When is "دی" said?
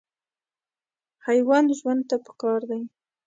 2.69-2.81